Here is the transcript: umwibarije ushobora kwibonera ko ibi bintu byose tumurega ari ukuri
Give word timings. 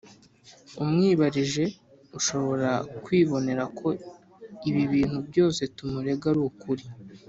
umwibarije 0.81 1.63
ushobora 2.17 2.69
kwibonera 3.03 3.63
ko 3.79 3.87
ibi 4.69 4.83
bintu 4.93 5.17
byose 5.29 5.61
tumurega 5.75 6.25
ari 6.33 6.41
ukuri 6.49 6.85